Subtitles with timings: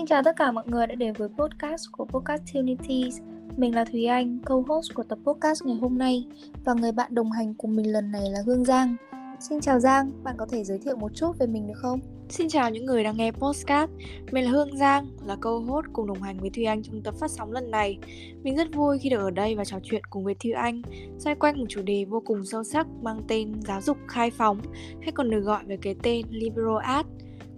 [0.00, 3.20] Xin chào tất cả mọi người đã đến với podcast của Podcast Unities.
[3.56, 6.26] Mình là Thúy Anh, co-host của tập podcast ngày hôm nay
[6.64, 8.96] và người bạn đồng hành cùng mình lần này là Hương Giang.
[9.40, 12.00] Xin chào Giang, bạn có thể giới thiệu một chút về mình được không?
[12.28, 13.90] Xin chào những người đang nghe podcast.
[14.32, 17.30] Mình là Hương Giang, là co-host cùng đồng hành với Thúy Anh trong tập phát
[17.30, 17.98] sóng lần này.
[18.42, 20.82] Mình rất vui khi được ở đây và trò chuyện cùng với Thúy Anh
[21.18, 24.60] xoay quanh một chủ đề vô cùng sâu sắc mang tên giáo dục khai phóng
[25.02, 27.10] hay còn được gọi với cái tên liberal arts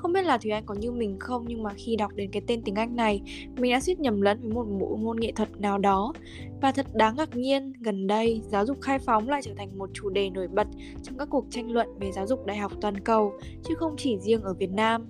[0.03, 2.43] không biết là Thúy Anh có như mình không nhưng mà khi đọc đến cái
[2.47, 3.23] tên tiếng Anh này,
[3.57, 6.13] mình đã suýt nhầm lẫn với một bộ môn nghệ thuật nào đó.
[6.61, 9.91] Và thật đáng ngạc nhiên, gần đây giáo dục khai phóng lại trở thành một
[9.93, 10.67] chủ đề nổi bật
[11.03, 13.33] trong các cuộc tranh luận về giáo dục đại học toàn cầu,
[13.65, 15.07] chứ không chỉ riêng ở Việt Nam.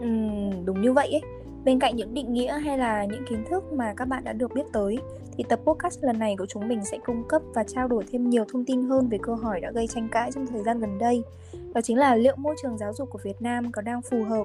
[0.00, 0.06] Ừ,
[0.64, 1.22] đúng như vậy ấy.
[1.64, 4.54] Bên cạnh những định nghĩa hay là những kiến thức mà các bạn đã được
[4.54, 4.98] biết tới
[5.36, 8.30] thì tập podcast lần này của chúng mình sẽ cung cấp và trao đổi thêm
[8.30, 10.98] nhiều thông tin hơn về câu hỏi đã gây tranh cãi trong thời gian gần
[10.98, 11.22] đây.
[11.74, 14.44] Đó chính là liệu môi trường giáo dục của Việt Nam có đang phù hợp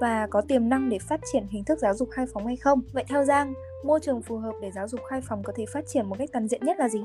[0.00, 2.80] và có tiềm năng để phát triển hình thức giáo dục khai phóng hay không.
[2.92, 5.84] Vậy theo Giang, môi trường phù hợp để giáo dục khai phóng có thể phát
[5.86, 7.04] triển một cách toàn diện nhất là gì?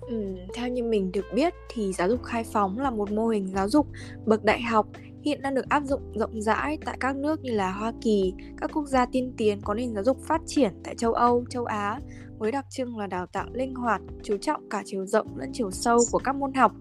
[0.00, 3.48] Ừ, theo như mình được biết thì giáo dục khai phóng là một mô hình
[3.54, 3.86] giáo dục
[4.26, 4.86] bậc đại học
[5.24, 8.70] hiện đang được áp dụng rộng rãi tại các nước như là Hoa Kỳ, các
[8.72, 12.00] quốc gia tiên tiến có nền giáo dục phát triển tại châu Âu, châu Á
[12.38, 15.70] với đặc trưng là đào tạo linh hoạt, chú trọng cả chiều rộng lẫn chiều
[15.70, 16.72] sâu của các môn học.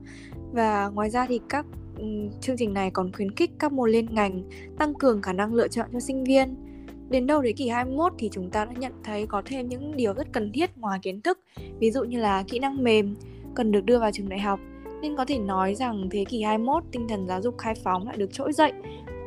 [0.51, 1.65] Và ngoài ra thì các
[1.97, 2.05] ừ,
[2.41, 4.43] chương trình này còn khuyến khích các môn liên ngành,
[4.77, 6.55] tăng cường khả năng lựa chọn cho sinh viên.
[7.09, 10.13] Đến đầu thế kỷ 21 thì chúng ta đã nhận thấy có thêm những điều
[10.13, 11.39] rất cần thiết ngoài kiến thức,
[11.79, 13.15] ví dụ như là kỹ năng mềm
[13.55, 14.59] cần được đưa vào trường đại học
[15.03, 18.17] nên có thể nói rằng thế kỷ 21 tinh thần giáo dục khai phóng lại
[18.17, 18.71] được trỗi dậy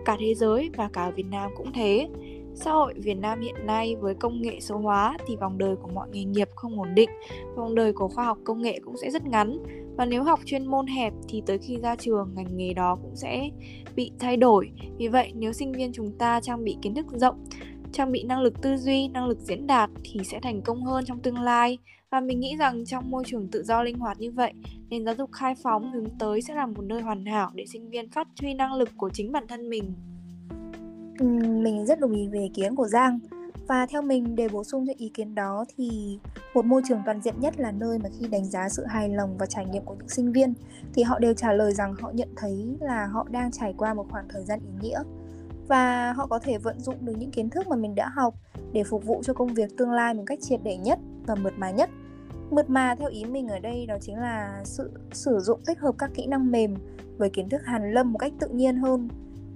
[0.05, 2.09] cả thế giới và cả ở Việt Nam cũng thế.
[2.55, 5.89] Xã hội Việt Nam hiện nay với công nghệ số hóa thì vòng đời của
[5.89, 7.11] mọi nghề nghiệp không ổn định,
[7.57, 9.59] vòng đời của khoa học công nghệ cũng sẽ rất ngắn
[9.97, 13.17] và nếu học chuyên môn hẹp thì tới khi ra trường ngành nghề đó cũng
[13.17, 13.51] sẽ
[13.97, 14.71] bị thay đổi.
[14.99, 17.45] Vì vậy nếu sinh viên chúng ta trang bị kiến thức rộng,
[17.93, 21.05] trang bị năng lực tư duy, năng lực diễn đạt thì sẽ thành công hơn
[21.05, 21.79] trong tương lai
[22.11, 24.53] và mình nghĩ rằng trong môi trường tự do linh hoạt như vậy,
[24.91, 27.91] nền giáo dục khai phóng hướng tới sẽ là một nơi hoàn hảo để sinh
[27.91, 29.93] viên phát huy năng lực của chính bản thân mình.
[31.19, 31.27] Ừ,
[31.63, 33.19] mình rất đồng ý về ý kiến của Giang.
[33.69, 36.19] Và theo mình để bổ sung cho ý kiến đó thì
[36.55, 39.37] một môi trường toàn diện nhất là nơi mà khi đánh giá sự hài lòng
[39.39, 40.55] và trải nghiệm của những sinh viên
[40.95, 44.07] thì họ đều trả lời rằng họ nhận thấy là họ đang trải qua một
[44.11, 45.03] khoảng thời gian ý nghĩa
[45.69, 48.35] và họ có thể vận dụng được những kiến thức mà mình đã học
[48.73, 51.53] để phục vụ cho công việc tương lai một cách triệt để nhất và mượt
[51.57, 51.91] mà nhất.
[52.51, 55.95] Mượt mà theo ý mình ở đây đó chính là sự sử dụng tích hợp
[55.99, 56.75] các kỹ năng mềm
[57.19, 59.09] với kiến thức hàn lâm một cách tự nhiên hơn.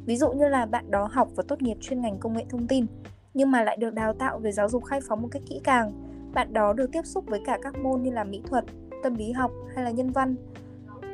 [0.06, 2.66] Ví dụ như là bạn đó học và tốt nghiệp chuyên ngành công nghệ thông
[2.66, 2.86] tin,
[3.34, 5.92] nhưng mà lại được đào tạo về giáo dục khai phóng một cách kỹ càng.
[6.34, 8.64] Bạn đó được tiếp xúc với cả các môn như là mỹ thuật,
[9.02, 10.36] tâm lý học hay là nhân văn.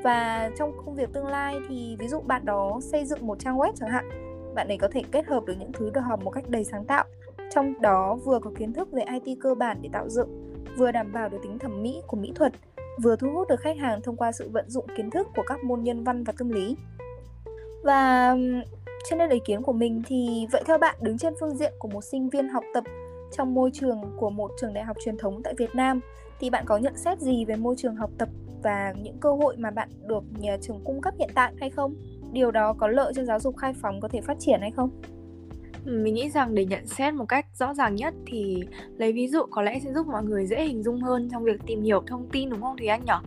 [0.02, 3.56] Và trong công việc tương lai thì ví dụ bạn đó xây dựng một trang
[3.56, 4.25] web chẳng hạn
[4.56, 6.84] bạn ấy có thể kết hợp được những thứ được học một cách đầy sáng
[6.84, 7.04] tạo
[7.50, 10.46] trong đó vừa có kiến thức về IT cơ bản để tạo dựng
[10.76, 12.52] vừa đảm bảo được tính thẩm mỹ của mỹ thuật,
[13.02, 15.64] vừa thu hút được khách hàng thông qua sự vận dụng kiến thức của các
[15.64, 16.76] môn nhân văn và tâm lý.
[17.84, 18.36] Và
[19.10, 21.88] trên đây ý kiến của mình thì vậy theo bạn đứng trên phương diện của
[21.88, 22.84] một sinh viên học tập
[23.32, 26.00] trong môi trường của một trường đại học truyền thống tại Việt Nam
[26.40, 28.28] thì bạn có nhận xét gì về môi trường học tập
[28.62, 31.94] và những cơ hội mà bạn được nhà trường cung cấp hiện tại hay không?
[32.32, 34.90] Điều đó có lợi cho giáo dục khai phóng có thể phát triển hay không?
[35.86, 38.64] Ừ, mình nghĩ rằng để nhận xét một cách rõ ràng nhất thì
[38.98, 41.60] lấy ví dụ có lẽ sẽ giúp mọi người dễ hình dung hơn trong việc
[41.66, 43.22] tìm hiểu thông tin, đúng không Thùy Anh nhỏ?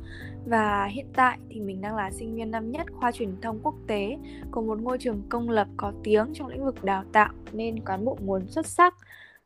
[0.45, 3.75] Và hiện tại thì mình đang là sinh viên năm nhất khoa truyền thông quốc
[3.87, 4.17] tế
[4.51, 8.05] của một ngôi trường công lập có tiếng trong lĩnh vực đào tạo nên cán
[8.05, 8.95] bộ nguồn xuất sắc.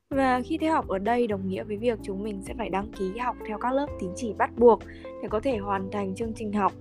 [0.10, 2.92] Và khi theo học ở đây đồng nghĩa với việc chúng mình sẽ phải đăng
[2.92, 4.80] ký học theo các lớp tín chỉ bắt buộc
[5.22, 6.74] để có thể hoàn thành chương trình học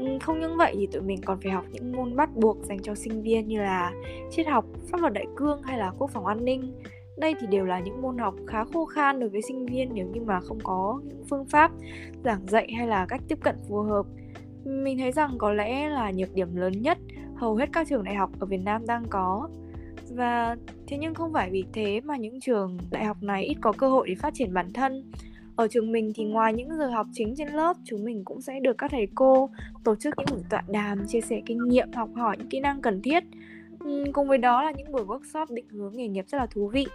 [0.00, 2.78] Ừ, không những vậy thì tụi mình còn phải học những môn bắt buộc dành
[2.82, 3.92] cho sinh viên như là
[4.30, 6.72] triết học, pháp luật đại cương hay là quốc phòng an ninh.
[7.18, 10.06] Đây thì đều là những môn học khá khô khan đối với sinh viên nếu
[10.06, 11.70] như mà không có những phương pháp
[12.24, 14.06] giảng dạy hay là cách tiếp cận phù hợp.
[14.64, 16.98] Mình thấy rằng có lẽ là nhược điểm lớn nhất
[17.36, 19.48] hầu hết các trường đại học ở Việt Nam đang có.
[20.10, 20.56] Và
[20.86, 23.88] thế nhưng không phải vì thế mà những trường đại học này ít có cơ
[23.88, 25.10] hội để phát triển bản thân
[25.56, 28.60] ở trường mình thì ngoài những giờ học chính trên lớp, chúng mình cũng sẽ
[28.60, 29.50] được các thầy cô
[29.84, 32.80] tổ chức những buổi tọa đàm, chia sẻ kinh nghiệm, học hỏi những kỹ năng
[32.80, 33.24] cần thiết.
[34.12, 36.86] Cùng với đó là những buổi workshop định hướng nghề nghiệp rất là thú vị.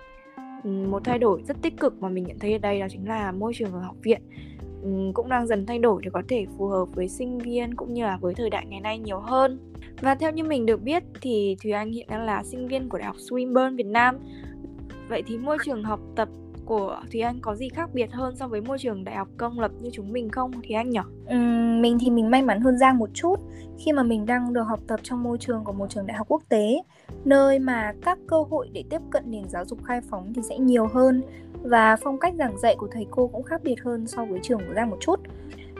[0.63, 3.31] Một thay đổi rất tích cực mà mình nhận thấy ở đây đó chính là
[3.31, 4.21] môi trường ở học viện.
[5.13, 8.03] Cũng đang dần thay đổi để có thể phù hợp với sinh viên cũng như
[8.03, 9.59] là với thời đại ngày nay nhiều hơn.
[10.01, 12.97] Và theo như mình được biết thì Thùy Anh hiện đang là sinh viên của
[12.97, 14.15] Đại học Swinburne Việt Nam.
[15.09, 16.29] Vậy thì môi trường học tập
[16.65, 19.59] của Thùy Anh có gì khác biệt hơn so với môi trường đại học công
[19.59, 20.99] lập như chúng mình không thì anh nhỉ?
[21.35, 23.35] Uhm, mình thì mình may mắn hơn Giang một chút
[23.77, 26.27] khi mà mình đang được học tập trong môi trường của một trường đại học
[26.29, 26.81] quốc tế
[27.25, 30.57] nơi mà các cơ hội để tiếp cận nền giáo dục khai phóng thì sẽ
[30.57, 31.21] nhiều hơn
[31.61, 34.59] và phong cách giảng dạy của thầy cô cũng khác biệt hơn so với trường
[34.59, 35.19] của Giang một chút.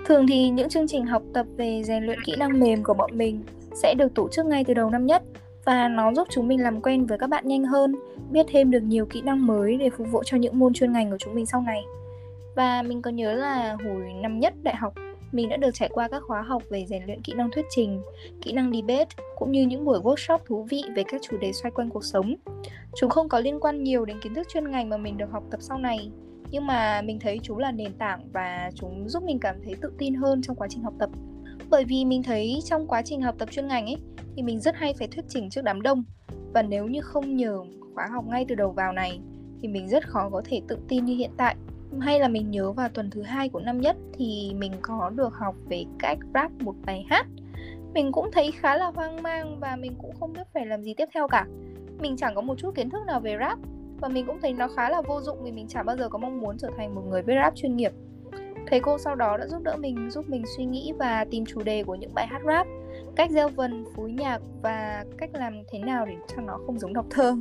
[0.06, 3.18] Thường thì những chương trình học tập về rèn luyện kỹ năng mềm của bọn
[3.18, 3.44] mình
[3.74, 5.24] sẽ được tổ chức ngay từ đầu năm nhất
[5.66, 7.96] và nó giúp chúng mình làm quen với các bạn nhanh hơn,
[8.32, 11.12] biết thêm được nhiều kỹ năng mới để phục vụ cho những môn chuyên ngành
[11.12, 11.84] của chúng mình sau này.
[12.56, 14.94] Và mình có nhớ là hồi năm nhất đại học,
[15.32, 18.02] mình đã được trải qua các khóa học về rèn luyện kỹ năng thuyết trình,
[18.42, 21.72] kỹ năng debate cũng như những buổi workshop thú vị về các chủ đề xoay
[21.72, 22.36] quanh cuộc sống.
[22.96, 25.44] Chúng không có liên quan nhiều đến kiến thức chuyên ngành mà mình được học
[25.52, 26.12] tập sau này,
[26.52, 29.92] nhưng mà mình thấy chúng là nền tảng và chúng giúp mình cảm thấy tự
[29.98, 31.10] tin hơn trong quá trình học tập
[31.70, 33.98] bởi vì mình thấy trong quá trình học tập chuyên ngành ấy,
[34.36, 36.04] thì mình rất hay phải thuyết trình trước đám đông.
[36.54, 37.60] Và nếu như không nhờ
[37.96, 39.20] khóa học ngay từ đầu vào này,
[39.62, 41.56] thì mình rất khó có thể tự tin như hiện tại.
[42.00, 45.34] Hay là mình nhớ vào tuần thứ hai của năm nhất, thì mình có được
[45.34, 47.28] học về cách rap một bài hát.
[47.94, 50.94] Mình cũng thấy khá là hoang mang và mình cũng không biết phải làm gì
[50.94, 51.48] tiếp theo cả.
[52.00, 53.60] Mình chẳng có một chút kiến thức nào về rap,
[54.02, 56.18] và mình cũng thấy nó khá là vô dụng vì mình chẳng bao giờ có
[56.18, 57.92] mong muốn trở thành một người viết rap chuyên nghiệp
[58.68, 61.64] thầy cô sau đó đã giúp đỡ mình giúp mình suy nghĩ và tìm chủ
[61.64, 62.68] đề của những bài hát rap
[63.16, 66.94] cách gieo vần phối nhạc và cách làm thế nào để cho nó không giống
[66.94, 67.36] đọc thơ.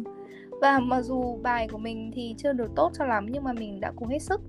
[0.60, 3.80] Và mặc dù bài của mình thì chưa được tốt cho lắm nhưng mà mình
[3.80, 4.40] đã cố hết sức.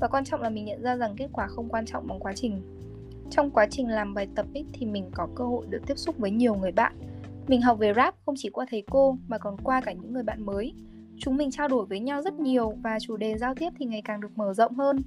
[0.00, 2.32] Và quan trọng là mình nhận ra rằng kết quả không quan trọng bằng quá
[2.36, 2.62] trình.
[3.30, 6.18] Trong quá trình làm bài tập ấy, thì mình có cơ hội được tiếp xúc
[6.18, 6.92] với nhiều người bạn.
[7.48, 10.22] Mình học về rap không chỉ qua thầy cô mà còn qua cả những người
[10.22, 10.74] bạn mới
[11.18, 14.02] chúng mình trao đổi với nhau rất nhiều và chủ đề giao tiếp thì ngày
[14.04, 15.02] càng được mở rộng hơn.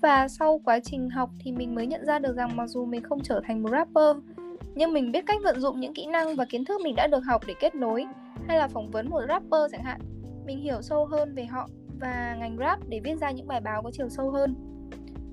[0.00, 3.02] Và sau quá trình học thì mình mới nhận ra được rằng mặc dù mình
[3.02, 4.16] không trở thành một rapper,
[4.74, 7.24] nhưng mình biết cách vận dụng những kỹ năng và kiến thức mình đã được
[7.24, 8.06] học để kết nối,
[8.48, 10.00] hay là phỏng vấn một rapper chẳng hạn.
[10.46, 11.68] Mình hiểu sâu hơn về họ
[12.00, 14.54] và ngành rap để viết ra những bài báo có chiều sâu hơn.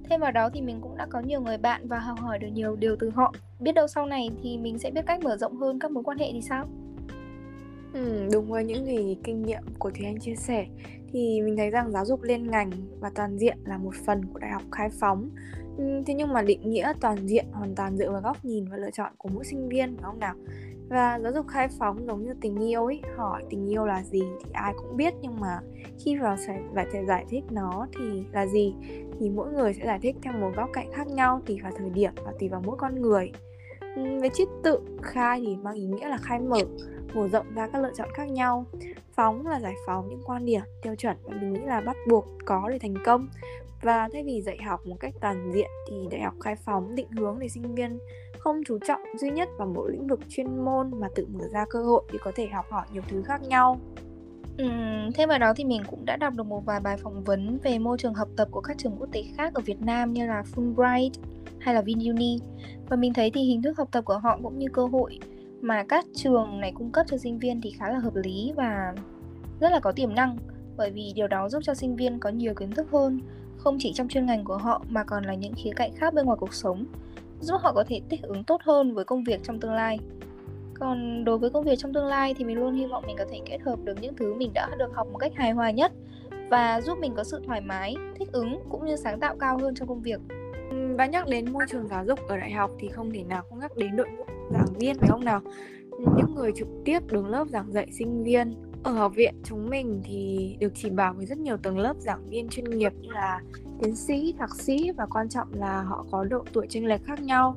[0.10, 2.48] Thêm vào đó thì mình cũng đã có nhiều người bạn và học hỏi được
[2.54, 3.34] nhiều điều từ họ.
[3.60, 6.18] Biết đâu sau này thì mình sẽ biết cách mở rộng hơn các mối quan
[6.18, 6.66] hệ thì sao?
[7.94, 10.68] Ừ, đúng với những gì kinh nghiệm của Thúy Anh chia sẻ.
[11.12, 14.40] Thì mình thấy rằng giáo dục liên ngành và toàn diện là một phần của
[14.40, 15.30] đại học khai phóng.
[15.78, 18.92] Thế nhưng mà định nghĩa toàn diện hoàn toàn dựa vào góc nhìn và lựa
[18.92, 20.36] chọn của mỗi sinh viên phải không nào?
[20.90, 24.22] Và giáo dục khai phóng giống như tình yêu ấy hỏi tình yêu là gì
[24.22, 25.60] thì ai cũng biết nhưng mà
[26.06, 28.74] khi vào phải phải giải thích nó thì là gì?
[29.20, 31.90] Thì mỗi người sẽ giải thích theo một góc cạnh khác nhau tùy vào thời
[31.90, 33.32] điểm và tùy vào mỗi con người.
[34.22, 36.62] Về chiết tự khai thì mang ý nghĩa là khai mở
[37.14, 38.66] mở rộng ra các lựa chọn khác nhau.
[39.16, 42.26] Phóng là giải phóng những quan điểm tiêu chuẩn mà mình nghĩ là bắt buộc
[42.46, 43.28] có để thành công.
[43.82, 47.12] Và thay vì dạy học một cách toàn diện thì đại học khai phóng định
[47.12, 48.00] hướng để sinh viên
[48.40, 51.66] không chú trọng duy nhất vào một lĩnh vực chuyên môn mà tự mở ra
[51.70, 53.80] cơ hội để có thể học hỏi nhiều thứ khác nhau.
[54.58, 54.66] Ừ,
[55.16, 57.80] thêm vào đó thì mình cũng đã đọc được một vài bài phỏng vấn về
[57.80, 60.44] môi trường học tập của các trường quốc tế khác ở Việt Nam như là
[60.56, 61.12] Fulbright
[61.60, 62.40] hay là VinUni
[62.90, 65.20] và mình thấy thì hình thức học tập của họ cũng như cơ hội
[65.62, 68.94] mà các trường này cung cấp cho sinh viên thì khá là hợp lý và
[69.60, 70.38] rất là có tiềm năng.
[70.78, 73.22] Bởi vì điều đó giúp cho sinh viên có nhiều kiến thức hơn,
[73.58, 76.26] không chỉ trong chuyên ngành của họ mà còn là những khía cạnh khác bên
[76.26, 76.86] ngoài cuộc sống,
[77.42, 80.00] giúp họ có thể thích ứng tốt hơn với công việc trong tương lai.
[80.74, 83.26] Còn đối với công việc trong tương lai thì mình luôn hy vọng mình có
[83.32, 85.92] thể kết hợp được những thứ mình đã được học một cách hài hòa nhất
[86.50, 89.76] và giúp mình có sự thoải mái, thích ứng cũng như sáng tạo cao hơn
[89.76, 90.20] trong công việc.
[90.98, 93.60] Và nhắc đến môi trường giáo dục ở đại học thì không thể nào không
[93.60, 95.42] nhắc đến đội ngũ giảng viên phải không nào
[96.16, 100.02] những người trực tiếp đứng lớp giảng dạy sinh viên ở học viện chúng mình
[100.06, 103.42] thì được chỉ bảo với rất nhiều tầng lớp giảng viên chuyên nghiệp như là
[103.82, 107.22] tiến sĩ, thạc sĩ và quan trọng là họ có độ tuổi chênh lệch khác
[107.22, 107.56] nhau.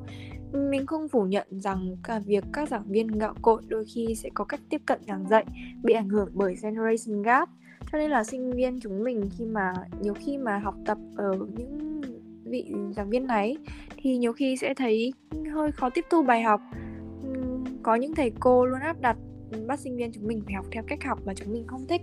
[0.53, 4.29] Mình không phủ nhận rằng cả việc các giảng viên gạo cội đôi khi sẽ
[4.33, 5.45] có cách tiếp cận giảng dạy
[5.83, 7.49] bị ảnh hưởng bởi generation gap.
[7.91, 11.31] Cho nên là sinh viên chúng mình khi mà nhiều khi mà học tập ở
[11.57, 12.01] những
[12.53, 13.57] vị giảng viên này
[13.97, 15.13] thì nhiều khi sẽ thấy
[15.53, 16.61] hơi khó tiếp thu bài học.
[17.83, 19.17] Có những thầy cô luôn áp đặt
[19.67, 22.01] bắt sinh viên chúng mình phải học theo cách học mà chúng mình không thích.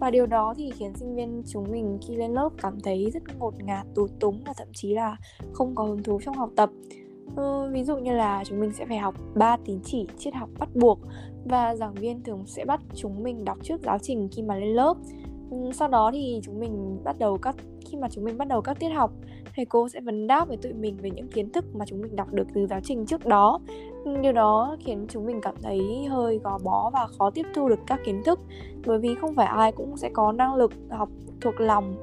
[0.00, 3.22] Và điều đó thì khiến sinh viên chúng mình khi lên lớp cảm thấy rất
[3.38, 5.16] ngột ngạt tù túng và thậm chí là
[5.52, 6.70] không có hứng thú trong học tập.
[7.36, 10.50] Ừ, ví dụ như là chúng mình sẽ phải học 3 tín chỉ triết học
[10.58, 10.98] bắt buộc
[11.44, 14.68] và giảng viên thường sẽ bắt chúng mình đọc trước giáo trình khi mà lên
[14.68, 14.94] lớp.
[15.72, 17.56] Sau đó thì chúng mình bắt đầu các
[17.90, 19.12] khi mà chúng mình bắt đầu các tiết học
[19.56, 22.16] thầy cô sẽ vấn đáp với tụi mình về những kiến thức mà chúng mình
[22.16, 23.60] đọc được từ giáo trình trước đó.
[24.22, 27.78] Điều đó khiến chúng mình cảm thấy hơi gò bó và khó tiếp thu được
[27.86, 28.40] các kiến thức,
[28.86, 31.08] bởi vì không phải ai cũng sẽ có năng lực học
[31.40, 31.96] thuộc lòng.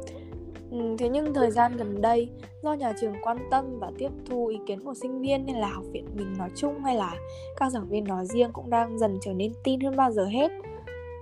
[0.72, 2.30] Ừ, thế nhưng thời gian gần đây,
[2.64, 5.68] do nhà trường quan tâm và tiếp thu ý kiến của sinh viên nên là
[5.68, 7.16] học viện mình nói chung hay là
[7.58, 10.52] các giảng viên nói riêng cũng đang dần trở nên tin hơn bao giờ hết.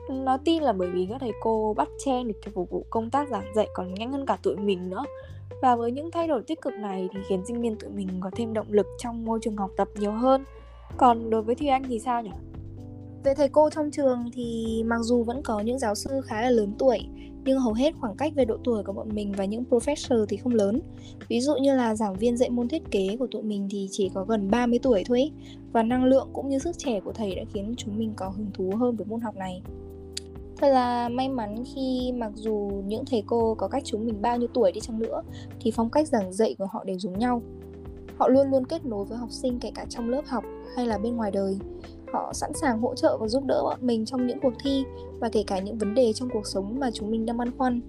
[0.10, 3.30] Nó tin là bởi vì các thầy cô bắt chen để phục vụ công tác
[3.30, 5.04] giảng dạy còn nhanh hơn cả tụi mình nữa
[5.62, 8.30] và với những thay đổi tích cực này thì khiến sinh viên tụi mình có
[8.36, 10.44] thêm động lực trong môi trường học tập nhiều hơn
[10.98, 12.32] còn đối với Thùy Anh thì sao nhỉ?
[13.24, 16.50] Về thầy cô trong trường thì mặc dù vẫn có những giáo sư khá là
[16.50, 17.00] lớn tuổi,
[17.46, 20.38] nhưng hầu hết khoảng cách về độ tuổi của bọn mình và những professor thì
[20.38, 20.82] không lớn.
[21.28, 24.10] Ví dụ như là giảng viên dạy môn thiết kế của tụi mình thì chỉ
[24.14, 25.32] có gần 30 tuổi thôi ý.
[25.72, 28.52] và năng lượng cũng như sức trẻ của thầy đã khiến chúng mình có hứng
[28.54, 29.62] thú hơn với môn học này.
[30.62, 34.38] Thật là may mắn khi mặc dù những thầy cô có cách chúng mình bao
[34.38, 35.22] nhiêu tuổi đi chăng nữa,
[35.62, 37.42] thì phong cách giảng dạy của họ đều giống nhau.
[38.18, 40.44] Họ luôn luôn kết nối với học sinh kể cả trong lớp học
[40.76, 41.58] hay là bên ngoài đời.
[42.14, 44.84] Họ sẵn sàng hỗ trợ và giúp đỡ bọn mình trong những cuộc thi
[45.20, 47.82] và kể cả những vấn đề trong cuộc sống mà chúng mình đang băn khoăn.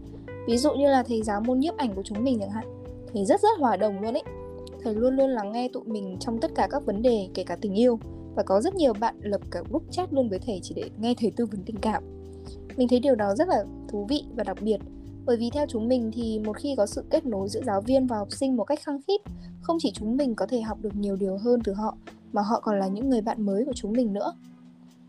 [0.46, 2.64] Ví dụ như là thầy giáo môn nhiếp ảnh của chúng mình chẳng hạn.
[3.12, 4.22] Thầy rất rất hòa đồng luôn ấy.
[4.84, 7.56] Thầy luôn luôn lắng nghe tụi mình trong tất cả các vấn đề, kể cả
[7.60, 7.98] tình yêu
[8.34, 11.14] và có rất nhiều bạn lập cả group chat luôn với thầy chỉ để nghe
[11.18, 12.11] thầy tư vấn tình cảm
[12.76, 14.78] mình thấy điều đó rất là thú vị và đặc biệt.
[15.24, 18.06] Bởi vì theo chúng mình thì một khi có sự kết nối giữa giáo viên
[18.06, 19.20] và học sinh một cách khăng khít,
[19.60, 21.96] không chỉ chúng mình có thể học được nhiều điều hơn từ họ,
[22.32, 24.32] mà họ còn là những người bạn mới của chúng mình nữa.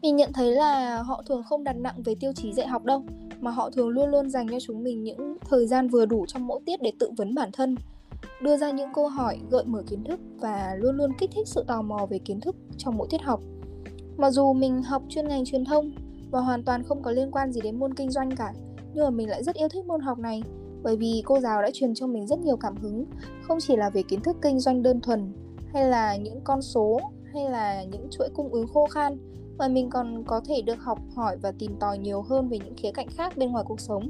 [0.01, 3.03] Mình nhận thấy là họ thường không đặt nặng về tiêu chí dạy học đâu,
[3.39, 6.47] mà họ thường luôn luôn dành cho chúng mình những thời gian vừa đủ trong
[6.47, 7.75] mỗi tiết để tự vấn bản thân,
[8.41, 11.63] đưa ra những câu hỏi, gợi mở kiến thức và luôn luôn kích thích sự
[11.67, 13.41] tò mò về kiến thức trong mỗi tiết học.
[14.17, 15.91] Mặc dù mình học chuyên ngành truyền thông
[16.33, 18.53] và hoàn toàn không có liên quan gì đến môn kinh doanh cả.
[18.93, 20.43] Nhưng mà mình lại rất yêu thích môn học này,
[20.83, 23.05] bởi vì cô giáo đã truyền cho mình rất nhiều cảm hứng,
[23.41, 25.33] không chỉ là về kiến thức kinh doanh đơn thuần,
[25.73, 26.99] hay là những con số,
[27.33, 29.17] hay là những chuỗi cung ứng khô khan,
[29.57, 32.75] mà mình còn có thể được học hỏi và tìm tòi nhiều hơn về những
[32.77, 34.09] khía cạnh khác bên ngoài cuộc sống.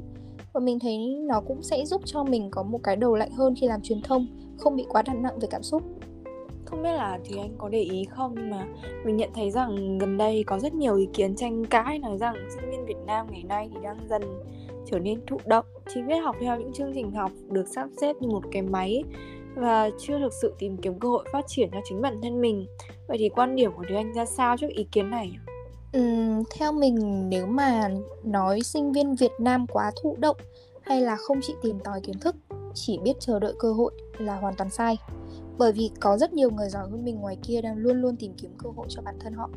[0.52, 3.54] Và mình thấy nó cũng sẽ giúp cho mình có một cái đầu lạnh hơn
[3.60, 4.26] khi làm truyền thông,
[4.58, 5.82] không bị quá đặt nặng về cảm xúc
[6.74, 8.66] không biết là thì anh có để ý không nhưng mà
[9.04, 12.34] mình nhận thấy rằng gần đây có rất nhiều ý kiến tranh cãi nói rằng
[12.54, 14.22] sinh viên Việt Nam ngày nay thì đang dần
[14.86, 15.64] trở nên thụ động.
[15.94, 19.04] Chỉ biết học theo những chương trình học được sắp xếp như một cái máy
[19.54, 22.66] và chưa thực sự tìm kiếm cơ hội phát triển cho chính bản thân mình.
[23.08, 25.32] Vậy thì quan điểm của Thúy Anh ra sao trước ý kiến này?
[25.92, 26.00] Ừ,
[26.58, 27.88] theo mình nếu mà
[28.24, 30.36] nói sinh viên Việt Nam quá thụ động
[30.82, 32.36] hay là không chỉ tìm tòi kiến thức
[32.74, 34.96] chỉ biết chờ đợi cơ hội là hoàn toàn sai
[35.58, 38.32] bởi vì có rất nhiều người giỏi hơn mình ngoài kia đang luôn luôn tìm
[38.36, 39.50] kiếm cơ hội cho bản thân họ.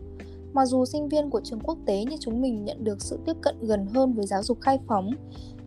[0.54, 3.34] Mặc dù sinh viên của trường quốc tế như chúng mình nhận được sự tiếp
[3.42, 5.12] cận gần hơn với giáo dục khai phóng,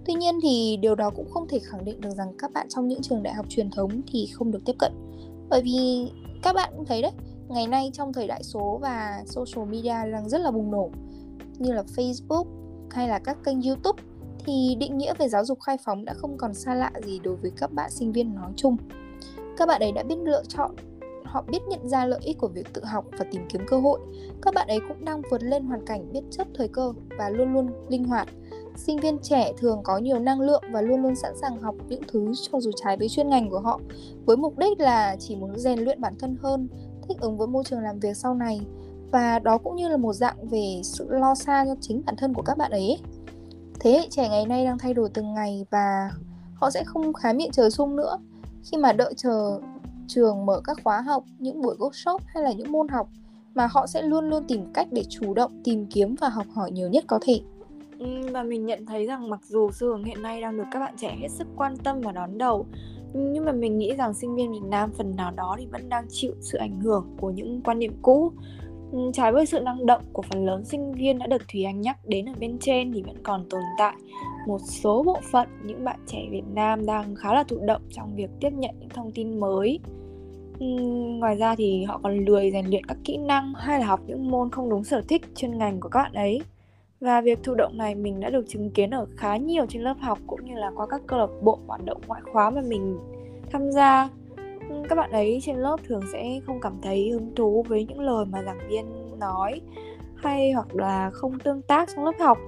[0.06, 2.88] tuy nhiên thì điều đó cũng không thể khẳng định được rằng các bạn trong
[2.88, 4.92] những trường đại học truyền thống thì không được tiếp cận.
[5.48, 6.10] Bởi vì
[6.42, 7.12] các bạn cũng thấy đấy,
[7.48, 10.90] ngày nay trong thời đại số và social media đang rất là bùng nổ,
[11.58, 12.44] như là facebook
[12.90, 14.02] hay là các kênh youtube,
[14.46, 17.36] thì định nghĩa về giáo dục khai phóng đã không còn xa lạ gì đối
[17.36, 18.76] với các bạn sinh viên nói chung
[19.60, 20.70] các bạn ấy đã biết lựa chọn,
[21.24, 24.00] họ biết nhận ra lợi ích của việc tự học và tìm kiếm cơ hội.
[24.42, 27.52] Các bạn ấy cũng đang vượt lên hoàn cảnh biết chấp thời cơ và luôn
[27.52, 28.28] luôn linh hoạt.
[28.76, 32.02] Sinh viên trẻ thường có nhiều năng lượng và luôn luôn sẵn sàng học những
[32.08, 33.80] thứ cho dù trái với chuyên ngành của họ,
[34.24, 36.68] với mục đích là chỉ muốn rèn luyện bản thân hơn,
[37.08, 38.60] thích ứng với môi trường làm việc sau này.
[39.10, 42.34] Và đó cũng như là một dạng về sự lo xa cho chính bản thân
[42.34, 43.00] của các bạn ấy.
[43.80, 46.10] Thế hệ trẻ ngày nay đang thay đổi từng ngày và
[46.54, 48.18] họ sẽ không khá miệng trời sung nữa
[48.62, 49.60] khi mà đợi chờ
[50.08, 53.08] trường mở các khóa học, những buổi workshop hay là những môn học
[53.54, 56.70] mà họ sẽ luôn luôn tìm cách để chủ động tìm kiếm và học hỏi
[56.70, 57.40] nhiều nhất có thể.
[57.98, 60.80] Ừ, và mình nhận thấy rằng mặc dù xu hướng hiện nay đang được các
[60.80, 62.66] bạn trẻ hết sức quan tâm và đón đầu
[63.14, 66.06] nhưng mà mình nghĩ rằng sinh viên Việt Nam phần nào đó thì vẫn đang
[66.08, 68.32] chịu sự ảnh hưởng của những quan niệm cũ
[68.92, 71.80] Ừ, trái với sự năng động của phần lớn sinh viên đã được Thùy Anh
[71.80, 73.94] nhắc đến ở bên trên thì vẫn còn tồn tại.
[74.46, 78.16] Một số bộ phận, những bạn trẻ Việt Nam đang khá là thụ động trong
[78.16, 79.80] việc tiếp nhận những thông tin mới.
[80.60, 80.66] Ừ,
[81.18, 84.30] ngoài ra thì họ còn lười rèn luyện các kỹ năng hay là học những
[84.30, 86.40] môn không đúng sở thích chuyên ngành của các bạn ấy.
[87.00, 89.94] Và việc thụ động này mình đã được chứng kiến ở khá nhiều trên lớp
[90.00, 92.98] học cũng như là qua các câu lạc bộ hoạt động ngoại khóa mà mình
[93.52, 94.08] tham gia
[94.88, 98.24] các bạn ấy trên lớp thường sẽ không cảm thấy hứng thú với những lời
[98.26, 99.60] mà giảng viên nói
[100.16, 102.38] hay hoặc là không tương tác trong lớp học.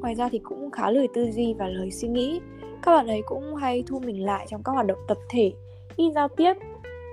[0.00, 2.40] Ngoài ra thì cũng khá lười tư duy và lời suy nghĩ.
[2.82, 5.52] Các bạn ấy cũng hay thu mình lại trong các hoạt động tập thể
[5.96, 6.54] ít giao tiếp.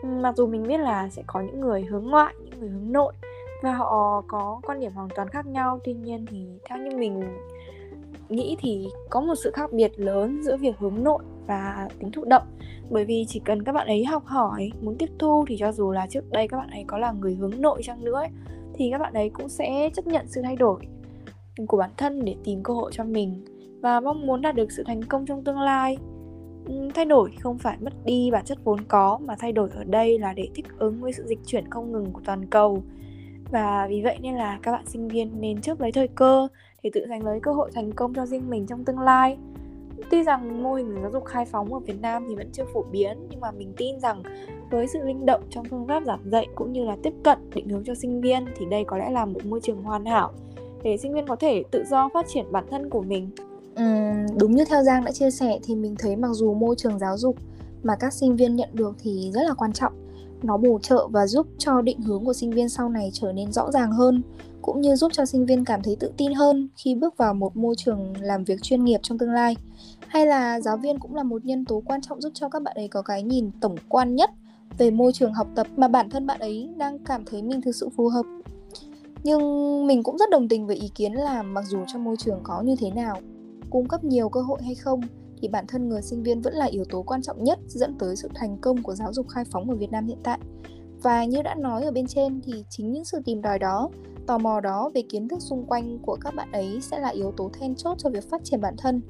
[0.03, 3.13] Mặc dù mình biết là sẽ có những người hướng ngoại, những người hướng nội
[3.63, 5.79] và họ có quan điểm hoàn toàn khác nhau.
[5.83, 7.23] Tuy nhiên thì theo như mình
[8.29, 12.25] nghĩ thì có một sự khác biệt lớn giữa việc hướng nội và tính thụ
[12.25, 12.43] động.
[12.89, 15.91] Bởi vì chỉ cần các bạn ấy học hỏi muốn tiếp thu thì cho dù
[15.91, 18.29] là trước đây các bạn ấy có là người hướng nội chăng nữa ấy,
[18.73, 20.79] thì các bạn ấy cũng sẽ chấp nhận sự thay đổi
[21.67, 23.45] của bản thân để tìm cơ hội cho mình.
[23.81, 25.97] Và mong muốn đạt được sự thành công trong tương lai.
[26.65, 29.83] Ừ, thay đổi không phải mất đi bản chất vốn có mà thay đổi ở
[29.83, 32.83] đây là để thích ứng với sự dịch chuyển không ngừng của toàn cầu.
[33.51, 36.47] Và vì vậy nên là các bạn sinh viên nên trước lấy thời cơ
[36.83, 39.37] để tự giành lấy cơ hội thành công cho riêng mình trong tương lai
[40.09, 42.83] tuy rằng mô hình giáo dục khai phóng ở Việt Nam thì vẫn chưa phổ
[42.91, 44.23] biến nhưng mà mình tin rằng
[44.71, 47.69] với sự linh động trong phương pháp giảng dạy cũng như là tiếp cận định
[47.69, 50.33] hướng cho sinh viên thì đây có lẽ là một môi trường hoàn hảo
[50.83, 53.29] để sinh viên có thể tự do phát triển bản thân của mình.
[53.75, 53.83] Ừ,
[54.39, 57.17] đúng như theo Giang đã chia sẻ thì mình thấy mặc dù môi trường giáo
[57.17, 57.35] dục
[57.83, 59.93] mà các sinh viên nhận được thì rất là quan trọng
[60.43, 63.51] nó bổ trợ và giúp cho định hướng của sinh viên sau này trở nên
[63.51, 64.21] rõ ràng hơn,
[64.61, 67.57] cũng như giúp cho sinh viên cảm thấy tự tin hơn khi bước vào một
[67.57, 69.55] môi trường làm việc chuyên nghiệp trong tương lai.
[70.07, 72.75] Hay là giáo viên cũng là một nhân tố quan trọng giúp cho các bạn
[72.75, 74.29] ấy có cái nhìn tổng quan nhất
[74.77, 77.75] về môi trường học tập mà bản thân bạn ấy đang cảm thấy mình thực
[77.75, 78.25] sự phù hợp.
[79.23, 79.41] Nhưng
[79.87, 82.61] mình cũng rất đồng tình với ý kiến là mặc dù trong môi trường có
[82.61, 83.17] như thế nào,
[83.69, 85.01] cung cấp nhiều cơ hội hay không
[85.41, 88.15] thì bản thân người sinh viên vẫn là yếu tố quan trọng nhất dẫn tới
[88.15, 90.39] sự thành công của giáo dục khai phóng ở Việt Nam hiện tại.
[91.01, 93.89] Và như đã nói ở bên trên thì chính những sự tìm đòi đó,
[94.27, 97.31] tò mò đó về kiến thức xung quanh của các bạn ấy sẽ là yếu
[97.31, 99.01] tố then chốt cho việc phát triển bản thân.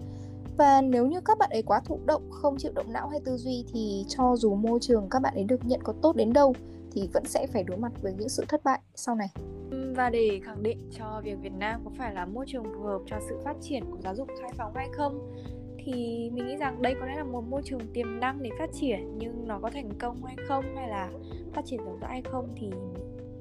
[0.57, 3.37] Và nếu như các bạn ấy quá thụ động, không chịu động não hay tư
[3.37, 6.53] duy thì cho dù môi trường các bạn ấy được nhận có tốt đến đâu
[6.91, 9.27] thì vẫn sẽ phải đối mặt với những sự thất bại sau này.
[9.95, 12.99] Và để khẳng định cho việc Việt Nam có phải là môi trường phù hợp
[13.05, 15.33] cho sự phát triển của giáo dục khai phóng hay không
[15.87, 18.69] thì mình nghĩ rằng đây có lẽ là một môi trường tiềm năng để phát
[18.73, 21.09] triển, nhưng nó có thành công hay không, hay là
[21.53, 22.69] phát triển rộng rãi hay không thì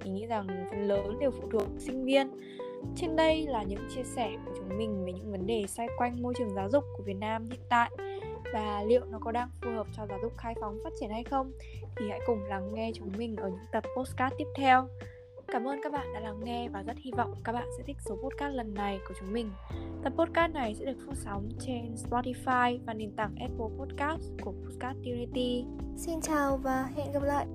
[0.05, 2.31] mình nghĩ rằng phần lớn đều phụ thuộc sinh viên
[2.97, 6.23] trên đây là những chia sẻ của chúng mình về những vấn đề xoay quanh
[6.23, 7.91] môi trường giáo dục của Việt Nam hiện tại
[8.53, 11.25] và liệu nó có đang phù hợp cho giáo dục khai phóng phát triển hay
[11.25, 11.53] không
[11.97, 14.89] thì hãy cùng lắng nghe chúng mình ở những tập postcard tiếp theo.
[15.53, 17.97] Cảm ơn các bạn đã lắng nghe và rất hy vọng các bạn sẽ thích
[18.01, 19.51] số podcast lần này của chúng mình.
[20.05, 24.53] Tập podcast này sẽ được phát sóng trên Spotify và nền tảng Apple Podcast của
[24.53, 25.65] Podcast Unity.
[25.97, 27.47] Xin chào và hẹn gặp lại.